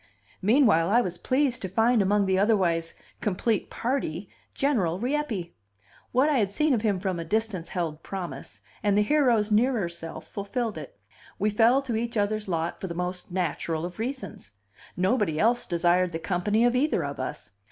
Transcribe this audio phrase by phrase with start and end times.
[0.41, 5.53] Meanwhile, I was pleased to find among the otherwise complete party General Rieppe.
[6.11, 9.87] What I had seen of him from a distance held promise, and the hero's nearer
[9.89, 10.97] self fulfilled it.
[11.37, 14.49] We fell to each other's lot for the most natural of reasons:
[14.97, 17.51] nobody else desired the company of either of us.